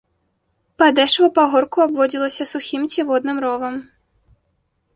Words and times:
Падэшва 0.83 1.27
пагорку 1.35 1.83
абводзілася 1.87 2.49
сухім 2.55 2.81
ці 2.93 2.99
водным 3.11 3.37
ровам. 3.47 3.75